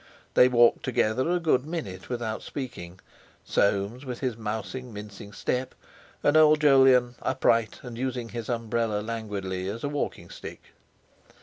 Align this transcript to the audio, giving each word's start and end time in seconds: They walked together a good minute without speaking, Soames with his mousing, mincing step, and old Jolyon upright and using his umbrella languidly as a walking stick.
They 0.33 0.47
walked 0.49 0.81
together 0.81 1.29
a 1.29 1.39
good 1.39 1.63
minute 1.63 2.09
without 2.09 2.41
speaking, 2.41 2.99
Soames 3.45 4.03
with 4.03 4.19
his 4.19 4.35
mousing, 4.35 4.91
mincing 4.91 5.31
step, 5.31 5.75
and 6.23 6.35
old 6.35 6.59
Jolyon 6.59 7.13
upright 7.21 7.79
and 7.83 7.95
using 7.95 8.29
his 8.29 8.49
umbrella 8.49 9.01
languidly 9.01 9.69
as 9.69 9.83
a 9.83 9.89
walking 9.89 10.31
stick. 10.31 10.73